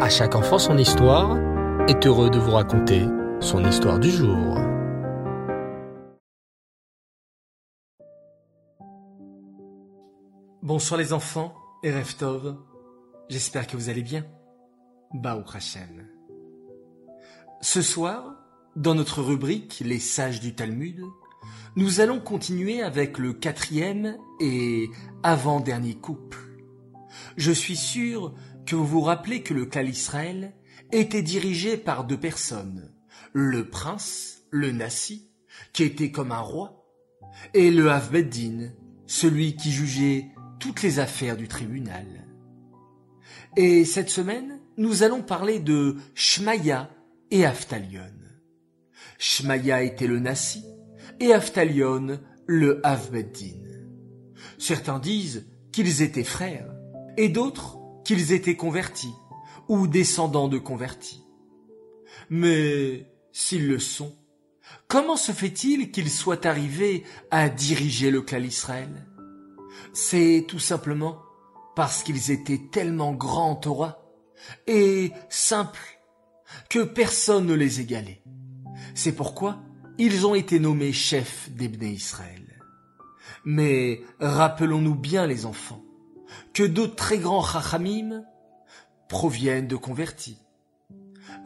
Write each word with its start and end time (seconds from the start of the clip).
À 0.00 0.08
chaque 0.08 0.34
enfant 0.34 0.58
son 0.58 0.76
histoire 0.76 1.38
est 1.88 2.04
heureux 2.04 2.28
de 2.28 2.38
vous 2.38 2.50
raconter 2.50 3.06
son 3.40 3.64
histoire 3.64 4.00
du 4.00 4.10
jour. 4.10 4.58
Bonsoir 10.62 10.98
les 10.98 11.12
enfants 11.12 11.54
et 11.84 11.92
Reftov, 11.92 12.56
j'espère 13.28 13.68
que 13.68 13.76
vous 13.76 13.88
allez 13.88 14.02
bien. 14.02 14.26
Baou 15.12 15.44
Hashem. 15.54 16.08
Ce 17.60 17.80
soir, 17.80 18.34
dans 18.74 18.96
notre 18.96 19.22
rubrique 19.22 19.80
Les 19.84 20.00
sages 20.00 20.40
du 20.40 20.56
Talmud, 20.56 21.04
nous 21.76 22.00
allons 22.00 22.18
continuer 22.18 22.82
avec 22.82 23.16
le 23.16 23.32
quatrième 23.32 24.16
et 24.40 24.90
avant-dernier 25.22 25.94
couple. 25.94 26.38
Je 27.36 27.52
suis 27.52 27.76
sûr 27.76 28.34
que 28.66 28.76
vous 28.76 28.86
vous 28.86 29.00
rappelez 29.00 29.42
que 29.42 29.54
le 29.54 29.66
clan 29.66 29.84
Israël 29.84 30.54
était 30.92 31.22
dirigé 31.22 31.76
par 31.76 32.04
deux 32.04 32.18
personnes, 32.18 32.92
le 33.32 33.68
prince, 33.68 34.42
le 34.50 34.70
Nassi, 34.72 35.30
qui 35.72 35.82
était 35.82 36.10
comme 36.10 36.32
un 36.32 36.40
roi, 36.40 36.86
et 37.52 37.70
le 37.70 37.90
Havbeddin, 37.90 38.72
celui 39.06 39.56
qui 39.56 39.70
jugeait 39.70 40.30
toutes 40.60 40.82
les 40.82 40.98
affaires 40.98 41.36
du 41.36 41.48
tribunal. 41.48 42.26
Et 43.56 43.84
cette 43.84 44.10
semaine, 44.10 44.60
nous 44.76 45.02
allons 45.02 45.22
parler 45.22 45.58
de 45.58 45.96
Shmaya 46.14 46.90
et 47.30 47.44
Aftalion. 47.44 48.02
Shmaya 49.18 49.82
était 49.82 50.06
le 50.06 50.18
Nassi 50.18 50.64
et 51.20 51.32
Aftalion 51.32 52.18
le 52.46 52.80
Havbeddin. 52.84 53.62
Certains 54.58 54.98
disent 54.98 55.46
qu'ils 55.72 56.02
étaient 56.02 56.24
frères 56.24 56.72
et 57.16 57.28
d'autres 57.28 57.78
qu'ils 58.04 58.32
étaient 58.32 58.56
convertis 58.56 59.14
ou 59.68 59.86
descendants 59.86 60.48
de 60.48 60.58
convertis. 60.58 61.24
Mais 62.30 63.06
s'ils 63.32 63.66
le 63.66 63.78
sont, 63.78 64.14
comment 64.88 65.16
se 65.16 65.32
fait-il 65.32 65.90
qu'ils 65.90 66.10
soient 66.10 66.46
arrivés 66.46 67.04
à 67.30 67.48
diriger 67.48 68.10
le 68.10 68.22
clan 68.22 68.42
Israël? 68.42 69.06
C'est 69.92 70.44
tout 70.48 70.58
simplement 70.58 71.20
parce 71.74 72.02
qu'ils 72.02 72.30
étaient 72.30 72.62
tellement 72.70 73.12
grands 73.12 73.50
en 73.50 73.56
Torah 73.56 74.02
et 74.66 75.12
simples 75.28 76.00
que 76.68 76.80
personne 76.84 77.46
ne 77.46 77.54
les 77.54 77.80
égalait. 77.80 78.22
C'est 78.94 79.12
pourquoi 79.12 79.60
ils 79.98 80.26
ont 80.26 80.34
été 80.34 80.58
nommés 80.58 80.92
chefs 80.92 81.50
d'Ebné 81.50 81.90
Israël. 81.90 82.62
Mais 83.44 84.00
rappelons-nous 84.20 84.94
bien 84.94 85.26
les 85.26 85.46
enfants, 85.46 85.83
que 86.52 86.62
d'autres 86.62 86.96
très 86.96 87.18
grands 87.18 87.44
chachamim 87.44 88.24
proviennent 89.08 89.68
de 89.68 89.76
convertis. 89.76 90.38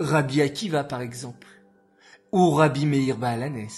Rabbi 0.01 0.43
Akiva, 0.43 0.85
par 0.85 1.01
exemple, 1.01 1.49
ou 2.33 2.51
Rabbi 2.51 2.87
Meir 2.87 3.17
Baalanes. 3.17 3.69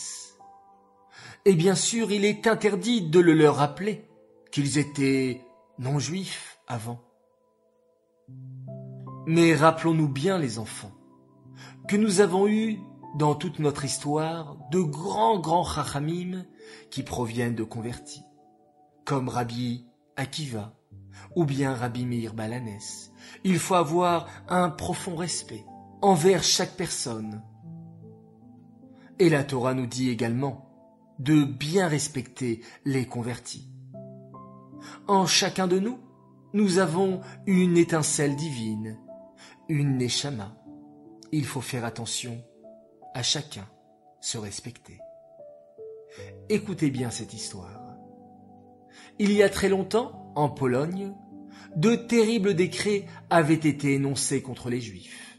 Et 1.44 1.54
bien 1.54 1.74
sûr, 1.74 2.12
il 2.12 2.24
est 2.24 2.46
interdit 2.46 3.08
de 3.08 3.20
le 3.20 3.32
leur 3.32 3.56
rappeler 3.56 4.04
qu'ils 4.52 4.78
étaient 4.78 5.40
non-juifs 5.78 6.58
avant. 6.66 7.00
Mais 9.26 9.54
rappelons-nous 9.54 10.08
bien, 10.08 10.38
les 10.38 10.58
enfants, 10.58 10.92
que 11.88 11.96
nous 11.96 12.20
avons 12.20 12.46
eu 12.46 12.78
dans 13.16 13.34
toute 13.34 13.58
notre 13.58 13.84
histoire 13.84 14.56
de 14.70 14.80
grands, 14.80 15.38
grands 15.38 15.64
chachamim 15.64 16.44
qui 16.90 17.02
proviennent 17.02 17.54
de 17.54 17.64
convertis, 17.64 18.22
comme 19.04 19.28
Rabbi 19.28 19.86
Akiva, 20.16 20.74
ou 21.34 21.44
bien 21.44 21.74
Rabbi 21.74 22.06
Meir 22.06 22.34
Balanes. 22.34 22.78
Il 23.44 23.58
faut 23.58 23.74
avoir 23.74 24.26
un 24.48 24.70
profond 24.70 25.16
respect 25.16 25.64
envers 26.02 26.42
chaque 26.42 26.76
personne. 26.76 27.42
Et 29.18 29.28
la 29.28 29.44
Torah 29.44 29.74
nous 29.74 29.86
dit 29.86 30.10
également 30.10 30.66
de 31.18 31.44
bien 31.44 31.88
respecter 31.88 32.62
les 32.84 33.06
convertis. 33.06 33.68
En 35.06 35.26
chacun 35.26 35.66
de 35.66 35.78
nous, 35.78 35.98
nous 36.52 36.78
avons 36.78 37.20
une 37.46 37.76
étincelle 37.76 38.34
divine, 38.34 38.98
une 39.68 39.98
neshama. 39.98 40.56
Il 41.32 41.44
faut 41.44 41.60
faire 41.60 41.84
attention 41.84 42.42
à 43.14 43.22
chacun 43.22 43.66
se 44.20 44.38
respecter. 44.38 44.98
Écoutez 46.48 46.90
bien 46.90 47.10
cette 47.10 47.34
histoire. 47.34 47.96
Il 49.18 49.32
y 49.32 49.42
a 49.42 49.48
très 49.48 49.68
longtemps, 49.68 50.19
en 50.40 50.48
Pologne, 50.48 51.12
de 51.76 51.94
terribles 51.94 52.54
décrets 52.54 53.06
avaient 53.28 53.54
été 53.54 53.92
énoncés 53.92 54.42
contre 54.42 54.70
les 54.70 54.80
Juifs. 54.80 55.38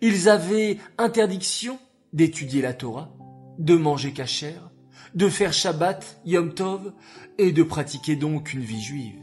Ils 0.00 0.28
avaient 0.28 0.78
interdiction 0.98 1.78
d'étudier 2.12 2.62
la 2.62 2.72
Torah, 2.72 3.14
de 3.58 3.76
manger 3.76 4.12
cachère, 4.12 4.70
de 5.14 5.28
faire 5.28 5.52
Shabbat, 5.52 6.20
Yom 6.24 6.54
Tov, 6.54 6.94
et 7.38 7.52
de 7.52 7.62
pratiquer 7.62 8.16
donc 8.16 8.54
une 8.54 8.62
vie 8.62 8.80
juive. 8.80 9.20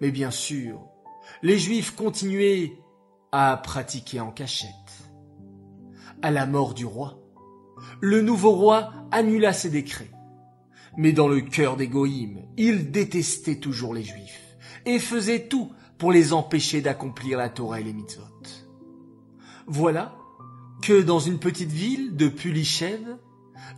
Mais 0.00 0.10
bien 0.10 0.30
sûr, 0.30 0.82
les 1.42 1.58
Juifs 1.58 1.94
continuaient 1.94 2.72
à 3.32 3.56
pratiquer 3.56 4.20
en 4.20 4.30
cachette. 4.30 4.70
À 6.22 6.30
la 6.30 6.46
mort 6.46 6.74
du 6.74 6.84
roi, 6.84 7.18
le 8.00 8.20
nouveau 8.20 8.52
roi 8.52 8.92
annula 9.10 9.52
ses 9.52 9.70
décrets. 9.70 10.10
Mais 10.96 11.12
dans 11.12 11.28
le 11.28 11.40
cœur 11.40 11.76
des 11.76 11.88
Goïms, 11.88 12.42
il 12.56 12.90
détestait 12.90 13.56
toujours 13.56 13.94
les 13.94 14.04
Juifs 14.04 14.56
et 14.86 14.98
faisait 14.98 15.48
tout 15.48 15.72
pour 15.98 16.12
les 16.12 16.32
empêcher 16.32 16.80
d'accomplir 16.80 17.38
la 17.38 17.48
Torah 17.48 17.80
et 17.80 17.84
les 17.84 17.92
mitzvot. 17.92 18.22
Voilà 19.66 20.16
que 20.82 21.02
dans 21.02 21.18
une 21.18 21.38
petite 21.38 21.72
ville 21.72 22.16
de 22.16 22.28
Pulichev, 22.28 23.16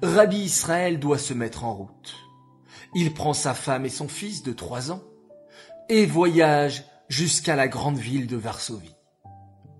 Rabbi 0.02 0.38
Israël 0.38 0.98
doit 0.98 1.18
se 1.18 1.34
mettre 1.34 1.64
en 1.64 1.74
route. 1.74 2.14
Il 2.94 3.14
prend 3.14 3.32
sa 3.32 3.54
femme 3.54 3.84
et 3.86 3.90
son 3.90 4.08
fils 4.08 4.42
de 4.42 4.52
trois 4.52 4.92
ans 4.92 5.02
et 5.88 6.06
voyage 6.06 6.84
jusqu'à 7.08 7.56
la 7.56 7.68
grande 7.68 7.98
ville 7.98 8.26
de 8.26 8.36
Varsovie. 8.36 8.94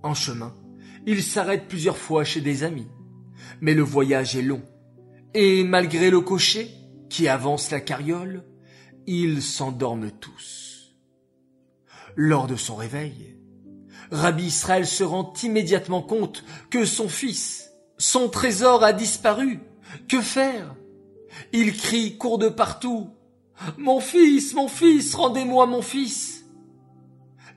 En 0.03 0.15
chemin, 0.15 0.55
il 1.07 1.23
s'arrête 1.23 1.69
plusieurs 1.69 1.99
fois 1.99 2.25
chez 2.25 2.41
des 2.41 2.65
amis. 2.65 2.89
Mais 3.61 3.75
le 3.75 3.83
voyage 3.83 4.37
est 4.37 4.43
long, 4.43 4.63
et 5.35 5.65
malgré 5.65 6.11
le 6.11 6.21
cocher 6.21 6.71
qui 7.09 7.29
avance 7.29 7.71
la 7.71 7.81
carriole, 7.81 8.45
ils 9.07 9.43
s'endorment 9.43 10.11
tous. 10.11 10.95
Lors 12.17 12.47
de 12.47 12.57
son 12.57 12.77
réveil, 12.77 13.37
Rabbi 14.11 14.45
Israël 14.45 14.87
se 14.87 15.05
rend 15.05 15.33
immédiatement 15.43 16.03
compte 16.03 16.45
que 16.71 16.85
son 16.85 17.09
fils, 17.09 17.71
son 17.99 18.29
trésor 18.29 18.83
a 18.85 18.93
disparu. 18.93 19.61
Que 20.09 20.21
faire? 20.21 20.75
Il 21.53 21.77
crie, 21.77 22.17
court 22.17 22.39
de 22.39 22.49
partout. 22.49 23.11
Mon 23.77 24.01
fils, 24.01 24.55
mon 24.55 24.69
fils, 24.69 25.15
rendez-moi 25.15 25.67
mon 25.67 25.83
fils. 25.83 26.45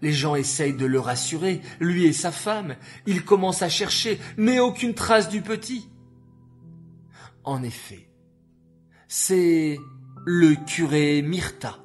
Les 0.01 0.13
gens 0.13 0.35
essayent 0.35 0.75
de 0.75 0.85
le 0.85 0.99
rassurer, 0.99 1.61
lui 1.79 2.05
et 2.05 2.13
sa 2.13 2.31
femme. 2.31 2.75
Ils 3.05 3.23
commencent 3.23 3.61
à 3.61 3.69
chercher, 3.69 4.19
mais 4.35 4.59
aucune 4.59 4.93
trace 4.93 5.29
du 5.29 5.41
petit. 5.41 5.89
En 7.43 7.61
effet, 7.63 8.10
c'est 9.13 9.77
le 10.25 10.55
curé 10.55 11.21
Myrta, 11.21 11.83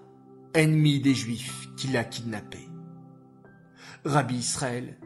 ennemi 0.54 1.00
des 1.00 1.12
Juifs, 1.12 1.68
qui 1.76 1.88
l'a 1.88 2.04
kidnappé. 2.04 2.60
Rabbi 4.04 4.36
Israël, 4.36 4.96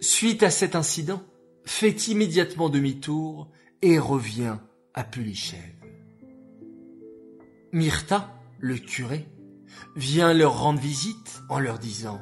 suite 0.00 0.44
à 0.44 0.50
cet 0.50 0.76
incident, 0.76 1.20
fait 1.64 2.06
immédiatement 2.06 2.68
demi-tour 2.68 3.50
et 3.82 3.98
revient 3.98 4.58
à 4.94 5.02
Pulichev. 5.02 5.74
Myrta, 7.72 8.32
le 8.60 8.76
curé, 8.76 9.26
vient 9.96 10.32
leur 10.32 10.60
rendre 10.60 10.78
visite 10.78 11.42
en 11.48 11.58
leur 11.58 11.80
disant 11.80 12.20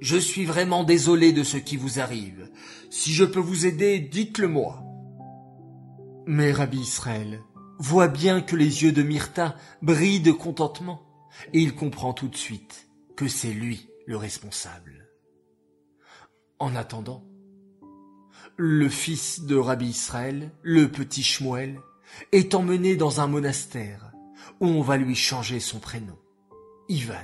Je 0.00 0.16
suis 0.16 0.46
vraiment 0.46 0.84
désolé 0.84 1.32
de 1.34 1.42
ce 1.42 1.58
qui 1.58 1.76
vous 1.76 2.00
arrive. 2.00 2.50
Si 2.88 3.12
je 3.12 3.26
peux 3.26 3.40
vous 3.40 3.66
aider, 3.66 4.00
dites-le-moi. 4.00 4.82
Mais 6.26 6.50
Rabbi 6.50 6.78
Israël 6.78 7.42
voit 7.78 8.08
bien 8.08 8.40
que 8.40 8.56
les 8.56 8.82
yeux 8.82 8.92
de 8.92 9.02
Myrta 9.02 9.56
brillent 9.82 10.20
de 10.20 10.32
contentement 10.32 11.02
et 11.52 11.60
il 11.60 11.74
comprend 11.74 12.12
tout 12.12 12.28
de 12.28 12.36
suite 12.36 12.88
que 13.16 13.28
c'est 13.28 13.52
lui 13.52 13.88
le 14.06 14.16
responsable. 14.16 15.08
En 16.58 16.74
attendant, 16.74 17.24
le 18.56 18.88
fils 18.88 19.42
de 19.42 19.54
Rabbi 19.54 19.86
Israël, 19.86 20.50
le 20.62 20.90
petit 20.90 21.22
Shmuel, 21.22 21.80
est 22.32 22.54
emmené 22.54 22.96
dans 22.96 23.20
un 23.20 23.28
monastère 23.28 24.12
où 24.60 24.66
on 24.66 24.82
va 24.82 24.96
lui 24.96 25.14
changer 25.14 25.60
son 25.60 25.78
prénom, 25.78 26.18
Ivan. 26.88 27.14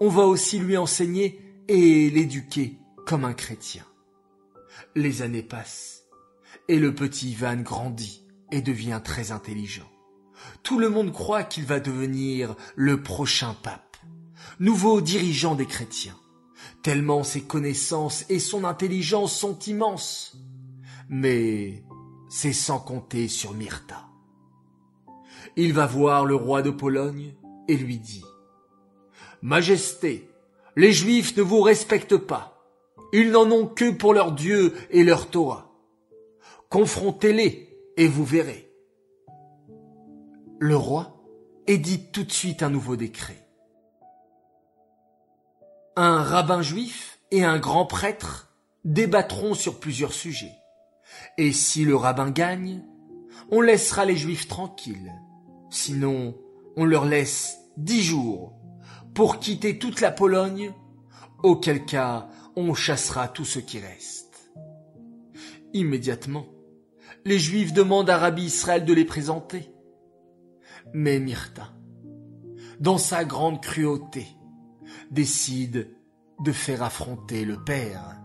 On 0.00 0.08
va 0.08 0.22
aussi 0.22 0.58
lui 0.58 0.76
enseigner 0.76 1.40
et 1.66 2.10
l'éduquer 2.10 2.78
comme 3.06 3.24
un 3.24 3.34
chrétien. 3.34 3.84
Les 4.94 5.22
années 5.22 5.42
passent 5.42 6.04
et 6.68 6.78
le 6.78 6.94
petit 6.94 7.32
Ivan 7.32 7.56
grandit 7.56 8.19
et 8.50 8.62
devient 8.62 9.00
très 9.02 9.32
intelligent. 9.32 9.90
Tout 10.62 10.78
le 10.78 10.88
monde 10.88 11.12
croit 11.12 11.42
qu'il 11.42 11.64
va 11.64 11.80
devenir 11.80 12.54
le 12.76 13.02
prochain 13.02 13.54
pape, 13.62 13.96
nouveau 14.58 15.00
dirigeant 15.00 15.54
des 15.54 15.66
chrétiens. 15.66 16.16
tellement 16.82 17.22
ses 17.24 17.42
connaissances 17.42 18.24
et 18.30 18.38
son 18.38 18.64
intelligence 18.64 19.36
sont 19.36 19.58
immenses. 19.60 20.36
Mais 21.08 21.84
c'est 22.30 22.52
sans 22.52 22.78
compter 22.78 23.28
sur 23.28 23.54
Myrta. 23.54 24.08
Il 25.56 25.72
va 25.72 25.86
voir 25.86 26.24
le 26.24 26.34
roi 26.34 26.62
de 26.62 26.70
Pologne 26.70 27.34
et 27.68 27.76
lui 27.76 27.98
dit 27.98 28.24
Majesté, 29.42 30.30
les 30.76 30.92
Juifs 30.92 31.36
ne 31.36 31.42
vous 31.42 31.60
respectent 31.60 32.16
pas. 32.16 32.62
Ils 33.12 33.30
n'en 33.30 33.50
ont 33.50 33.66
que 33.66 33.90
pour 33.90 34.14
leur 34.14 34.32
Dieu 34.32 34.74
et 34.90 35.02
leur 35.02 35.28
Torah. 35.28 35.72
Confrontez-les 36.68 37.69
et 37.96 38.08
vous 38.08 38.24
verrez. 38.24 38.70
Le 40.58 40.76
roi 40.76 41.24
édite 41.66 42.12
tout 42.12 42.24
de 42.24 42.32
suite 42.32 42.62
un 42.62 42.70
nouveau 42.70 42.96
décret. 42.96 43.48
Un 45.96 46.22
rabbin 46.22 46.62
juif 46.62 47.20
et 47.30 47.44
un 47.44 47.58
grand 47.58 47.86
prêtre 47.86 48.54
débattront 48.84 49.54
sur 49.54 49.80
plusieurs 49.80 50.12
sujets. 50.12 50.54
Et 51.38 51.52
si 51.52 51.84
le 51.84 51.96
rabbin 51.96 52.30
gagne, 52.30 52.84
on 53.50 53.60
laissera 53.60 54.04
les 54.04 54.16
juifs 54.16 54.48
tranquilles. 54.48 55.12
Sinon, 55.70 56.36
on 56.76 56.84
leur 56.84 57.04
laisse 57.04 57.58
dix 57.76 58.02
jours 58.02 58.54
pour 59.14 59.40
quitter 59.40 59.78
toute 59.78 60.00
la 60.00 60.10
Pologne, 60.10 60.72
auquel 61.42 61.84
cas 61.84 62.28
on 62.56 62.74
chassera 62.74 63.28
tout 63.28 63.44
ce 63.44 63.58
qui 63.58 63.78
reste. 63.78 64.50
Immédiatement, 65.72 66.46
les 67.24 67.38
Juifs 67.38 67.72
demandent 67.72 68.10
à 68.10 68.18
Rabbi 68.18 68.44
Israël 68.44 68.84
de 68.84 68.92
les 68.92 69.04
présenter. 69.04 69.72
Mais 70.94 71.20
Myrta, 71.20 71.72
dans 72.80 72.98
sa 72.98 73.24
grande 73.24 73.62
cruauté, 73.62 74.26
décide 75.10 75.90
de 76.40 76.52
faire 76.52 76.82
affronter 76.82 77.44
le 77.44 77.62
père 77.62 78.20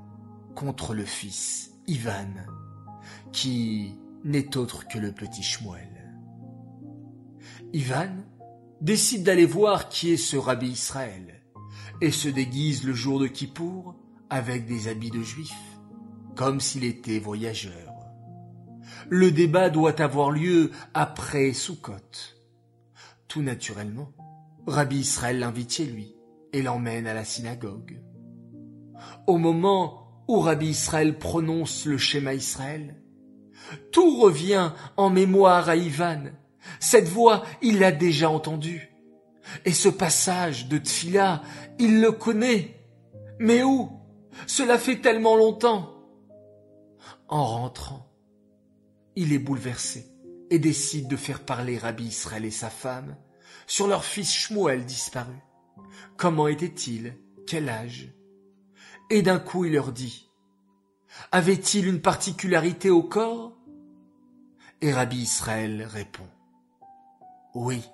contre 0.56 0.94
le 0.94 1.03
fils 1.03 1.71
Ivan, 1.88 2.33
qui 3.31 3.95
n'est 4.24 4.56
autre 4.57 4.88
que 4.88 4.97
le 4.97 5.12
petit 5.12 5.44
Shmuel. 5.44 6.13
Ivan 7.74 8.15
décide 8.81 9.24
d'aller 9.24 9.45
voir 9.45 9.89
qui 9.89 10.12
est 10.12 10.18
ce 10.18 10.38
rabbi 10.38 10.68
Israël 10.68 11.44
et 12.01 12.12
se 12.12 12.30
déguise 12.30 12.83
le 12.86 12.94
jour 12.94 13.19
de 13.19 13.27
Kippour 13.27 13.95
avec 14.30 14.65
des 14.65 14.88
habits 14.88 15.12
de 15.12 15.21
juif, 15.21 15.56
comme 16.36 16.59
s'il 16.59 16.83
était 16.83 17.19
voyageur. 17.19 17.94
Le 19.10 19.32
débat 19.32 19.70
doit 19.70 20.02
avoir 20.02 20.32
lieu 20.32 20.72
après 20.94 21.54
Sukkot. 21.54 21.94
Tout 23.28 23.42
naturellement, 23.42 24.12
Rabbi 24.68 24.98
Israël 24.98 25.40
l'invite 25.40 25.74
chez 25.74 25.86
lui 25.86 26.16
et 26.54 26.62
l'emmène 26.62 27.08
à 27.08 27.14
la 27.14 27.26
synagogue. 27.26 28.02
Au 29.28 29.38
moment 29.38 30.24
où 30.28 30.40
Rabbi 30.40 30.68
Israël 30.68 31.18
prononce 31.18 31.86
le 31.86 31.98
schéma 31.98 32.34
Israël, 32.34 32.96
tout 33.92 34.20
revient 34.20 34.72
en 34.98 35.10
mémoire 35.10 35.70
à 35.70 35.76
Ivan 35.76 36.26
cette 36.80 37.08
voix, 37.08 37.44
il 37.62 37.80
l'a 37.80 37.92
déjà 37.92 38.30
entendue. 38.30 38.92
Et 39.64 39.72
ce 39.72 39.90
passage 39.90 40.68
de 40.68 40.78
Tfila, 40.78 41.42
il 41.80 42.02
le 42.02 42.12
connaît. 42.12 42.80
Mais 43.40 43.64
où? 43.64 43.92
Cela 44.48 44.78
fait 44.78 45.02
tellement 45.02 45.36
longtemps. 45.36 45.92
En 47.28 47.44
rentrant, 47.44 48.08
il 49.16 49.34
est 49.34 49.40
bouleversé 49.40 50.12
et 50.50 50.60
décide 50.60 51.08
de 51.08 51.16
faire 51.16 51.44
parler 51.44 51.78
Rabbi 51.78 52.06
Israël 52.06 52.46
et 52.46 52.52
sa 52.52 52.70
femme 52.70 53.16
sur 53.68 53.88
leur 53.88 54.06
fils 54.06 54.32
Shmuel 54.34 54.86
disparu. 54.86 55.36
Comment 56.18 56.48
était-il? 56.48 57.18
Quel 57.48 57.70
âge? 57.70 58.14
Et 59.10 59.22
d'un 59.22 59.40
coup 59.40 59.66
il 59.66 59.74
leur 59.74 59.92
dit 59.92 60.30
Avait-il 61.32 61.88
une 61.88 62.02
particularité 62.02 62.90
au 62.90 63.04
corps? 63.04 63.58
Et 64.82 64.94
Rabbi 64.94 65.18
Israël 65.18 65.84
répond 65.84 66.28
oui, 67.56 67.90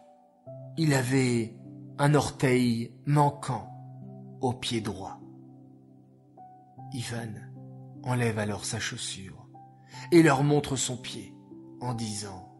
il 0.76 0.92
avait 0.92 1.56
un 2.00 2.16
orteil 2.16 2.92
manquant 3.06 3.70
au 4.42 4.54
pied 4.54 4.82
droit. 4.82 5.20
Ivan 6.94 7.30
enlève 8.02 8.40
alors 8.40 8.66
sa 8.66 8.80
chaussure 8.80 9.41
et 10.12 10.24
leur 10.24 10.44
montre 10.44 10.76
son 10.76 10.98
pied 10.98 11.34
en 11.80 11.94
disant 11.94 12.54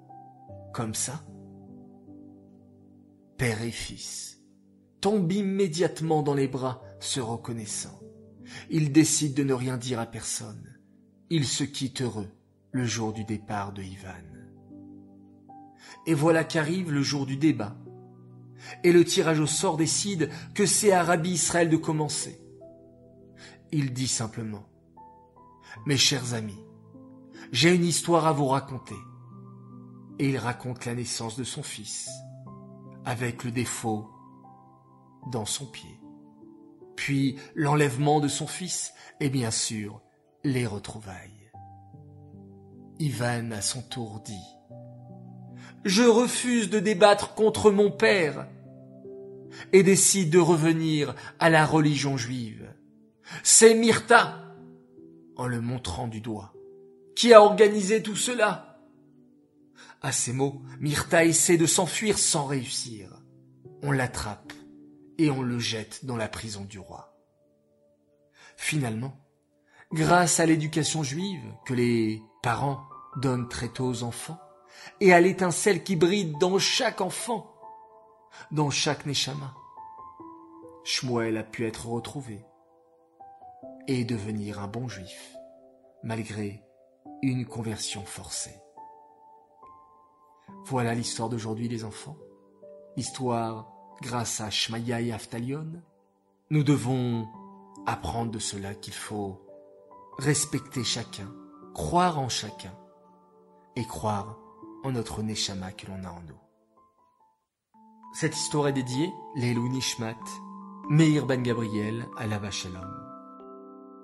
⁇Comme 0.74 0.96
ça?⁇ 0.96 1.14
Père 3.38 3.62
et 3.62 3.72
fils 3.72 4.32
tombent 5.02 5.32
immédiatement 5.32 6.22
dans 6.22 6.36
les 6.36 6.48
bras, 6.48 6.84
se 7.00 7.20
reconnaissant. 7.20 8.00
Ils 8.70 8.92
décident 8.92 9.36
de 9.36 9.44
ne 9.44 9.54
rien 9.54 9.78
dire 9.78 10.00
à 10.00 10.06
personne. 10.06 10.78
Ils 11.30 11.48
se 11.48 11.64
quittent 11.64 12.02
heureux 12.02 12.30
le 12.72 12.86
jour 12.86 13.12
du 13.12 13.24
départ 13.24 13.74
de 13.74 13.82
Ivan. 13.82 14.10
Et 16.06 16.14
voilà 16.14 16.44
qu'arrive 16.44 16.92
le 16.92 17.02
jour 17.02 17.26
du 17.26 17.38
débat. 17.38 17.76
Et 18.84 18.92
le 18.92 19.04
tirage 19.04 19.40
au 19.40 19.48
sort 19.48 19.78
décide 19.78 20.30
que 20.54 20.66
c'est 20.66 20.92
à 20.92 21.04
Rabbi 21.04 21.32
Israël 21.32 21.70
de 21.70 21.78
commencer. 21.78 22.40
Il 23.72 23.94
dit 23.94 24.08
simplement, 24.08 24.68
Mes 25.86 25.98
chers 25.98 26.34
amis, 26.34 26.60
j'ai 27.52 27.74
une 27.74 27.86
histoire 27.86 28.28
à 28.28 28.32
vous 28.32 28.48
raconter. 28.48 28.96
Et 30.20 30.30
il 30.30 30.38
raconte 30.38 30.86
la 30.86 30.96
naissance 30.96 31.36
de 31.38 31.44
son 31.44 31.64
fils, 31.64 32.10
avec 33.06 33.44
le 33.44 33.52
défaut 33.52 34.10
dans 35.32 35.46
son 35.46 35.66
pied. 35.66 36.00
Puis 36.96 37.38
l'enlèvement 37.56 38.20
de 38.20 38.28
son 38.28 38.48
fils 38.48 38.94
et 39.20 39.30
bien 39.30 39.52
sûr 39.52 40.02
les 40.44 40.66
retrouvailles. 40.66 41.52
Ivan 43.00 43.52
à 43.52 43.62
son 43.62 43.82
tour 43.82 44.22
dit 44.24 44.46
je 45.84 46.04
refuse 46.04 46.70
de 46.70 46.80
débattre 46.80 47.34
contre 47.34 47.72
mon 47.72 47.90
père 47.90 48.48
et 49.74 49.82
décide 49.82 50.30
de 50.30 50.38
revenir 50.38 51.16
à 51.40 51.50
la 51.50 51.66
religion 51.66 52.18
juive. 52.18 52.72
C'est 53.42 53.74
Myrta, 53.74 54.54
en 55.38 55.48
le 55.48 55.60
montrant 55.60 56.08
du 56.08 56.22
doigt, 56.22 56.54
qui 57.22 57.36
a 57.36 57.44
organisé 57.44 58.02
tout 58.02 58.16
cela? 58.16 58.80
À 60.02 60.12
ces 60.12 60.34
mots, 60.34 60.64
Myrta 60.80 61.24
essaie 61.24 61.56
de 61.56 61.68
s'enfuir 61.68 62.18
sans 62.18 62.48
réussir. 62.48 63.16
On 63.84 63.92
l'attrape 63.92 64.54
et 65.20 65.30
on 65.30 65.44
le 65.44 65.60
jette 65.60 66.04
dans 66.04 66.18
la 66.18 66.28
prison 66.28 66.66
du 66.66 66.80
roi. 66.80 67.16
Finalement, 68.58 69.14
grâce 69.92 70.40
à 70.40 70.48
l'éducation 70.48 71.04
juive 71.04 71.44
que 71.64 71.76
les 71.76 72.24
parents 72.42 72.90
donnent 73.18 73.50
très 73.50 73.70
tôt 73.70 73.86
aux 73.86 74.02
enfants, 74.02 74.42
et 75.00 75.14
à 75.14 75.22
l'étincelle 75.22 75.84
qui 75.84 75.96
brille 75.96 76.34
dans 76.40 76.58
chaque 76.58 77.02
enfant, 77.02 77.54
dans 78.50 78.72
chaque 78.72 79.06
Neshama. 79.06 79.54
Shmuel 80.86 81.38
a 81.38 81.44
pu 81.44 81.68
être 81.68 81.86
retrouvé 81.86 82.44
et 83.88 84.06
devenir 84.06 84.60
un 84.60 84.68
bon 84.68 84.88
juif, 84.88 85.36
malgré 86.02 86.64
une 87.22 87.46
conversion 87.46 88.04
forcée. 88.04 88.56
Voilà 90.66 90.94
l'histoire 90.94 91.30
d'aujourd'hui 91.30 91.68
les 91.68 91.84
enfants. 91.84 92.18
L'histoire 92.98 93.72
grâce 94.02 94.42
à 94.42 94.50
Shmaya 94.50 95.02
et 95.02 95.12
Aftalion. 95.12 95.82
Nous 96.50 96.64
devons 96.64 97.28
apprendre 97.86 98.32
de 98.32 98.40
cela 98.40 98.74
qu'il 98.74 98.94
faut 98.94 99.42
respecter 100.18 100.84
chacun, 100.84 101.32
croire 101.74 102.20
en 102.20 102.30
chacun 102.30 102.74
et 103.76 103.86
croire 103.86 104.38
en 104.84 104.92
notre 104.92 105.22
Neshama 105.22 105.72
que 105.72 105.88
l'on 105.88 106.04
a 106.04 106.10
en 106.10 106.22
nous. 106.22 106.40
Cette 108.14 108.36
histoire 108.36 108.68
est 108.68 108.74
dédiée 108.74 109.10
Lelou 109.36 109.70
Nishmat, 109.70 110.20
Meir 110.90 111.26
Ben 111.26 111.42
Gabriel, 111.42 112.08
Alava 112.18 112.52
Shalom. 112.52 112.94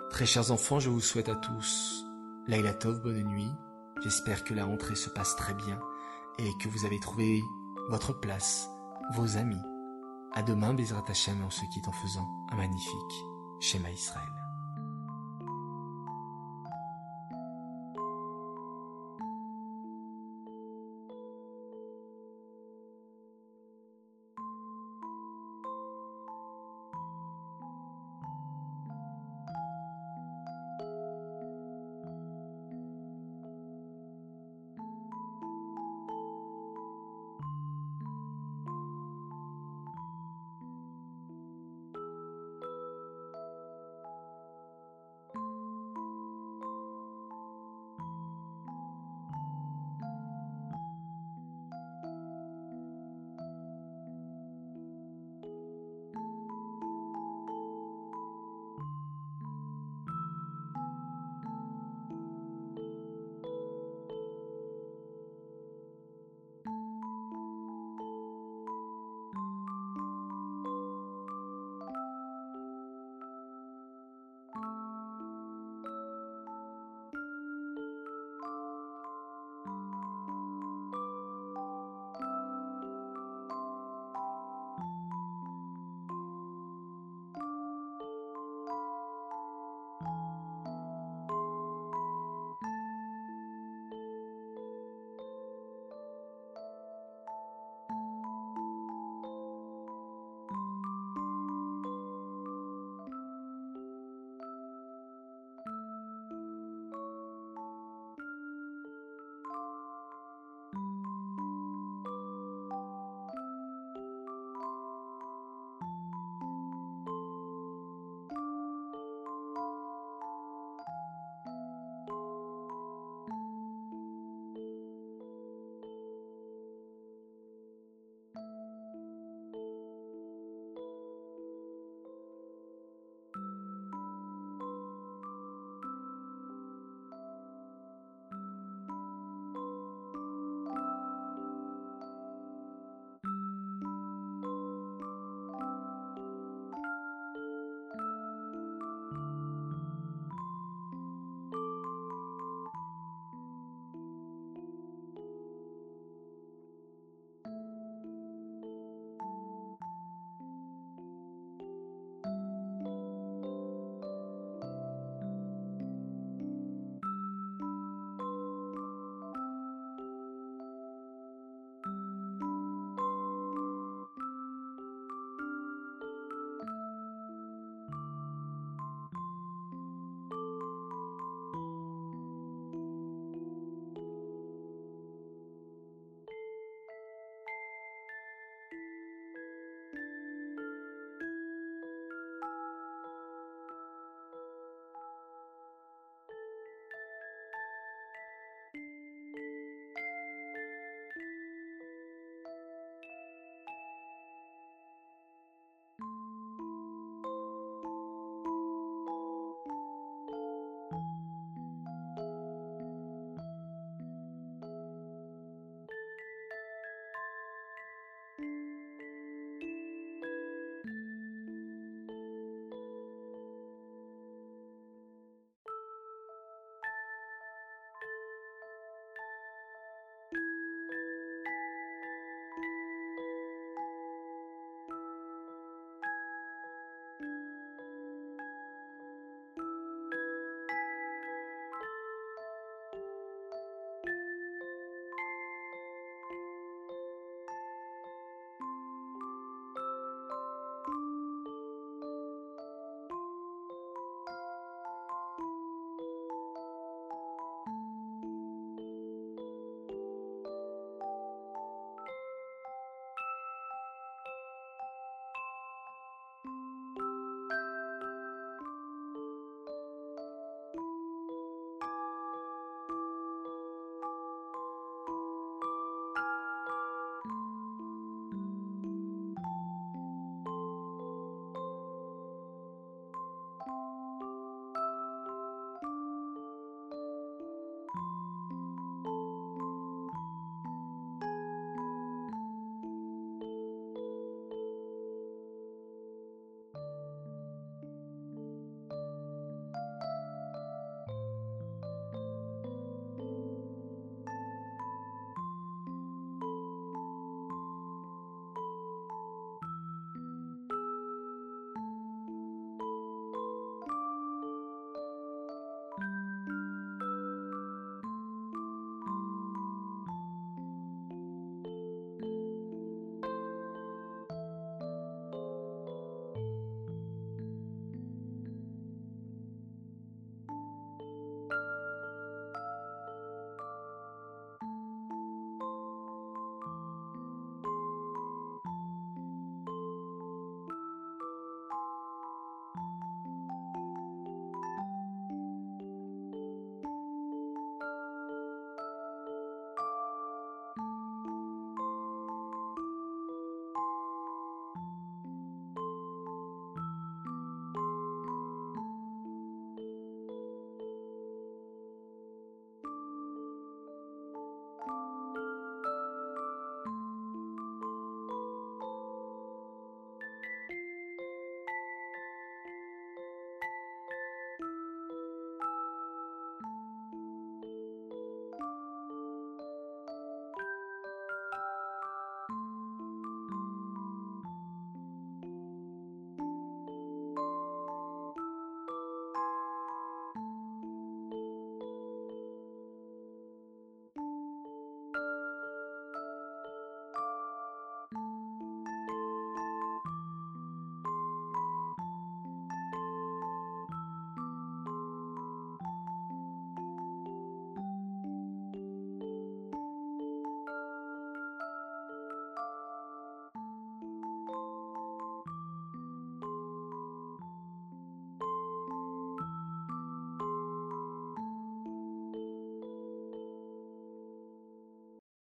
Très 0.09 0.25
chers 0.25 0.51
enfants, 0.51 0.79
je 0.79 0.89
vous 0.89 1.01
souhaite 1.01 1.27
à 1.27 1.35
tous 1.35 2.06
Laila 2.47 2.73
Tov, 2.73 3.01
bonne 3.01 3.23
nuit. 3.23 3.51
J'espère 4.03 4.45
que 4.45 4.53
la 4.53 4.63
rentrée 4.63 4.95
se 4.95 5.09
passe 5.09 5.35
très 5.35 5.53
bien 5.53 5.79
et 6.39 6.49
que 6.61 6.69
vous 6.69 6.85
avez 6.85 6.97
trouvé 6.97 7.41
votre 7.89 8.13
place, 8.13 8.69
vos 9.15 9.35
amis. 9.35 9.61
À 10.33 10.43
demain, 10.43 10.73
Bezrat 10.73 11.03
Hashem, 11.09 11.41
et 11.41 11.43
on 11.43 11.49
se 11.49 11.65
quitte 11.73 11.89
en 11.89 11.91
faisant 11.91 12.27
un 12.51 12.55
magnifique 12.55 13.25
schéma 13.59 13.91
Israël. 13.91 14.36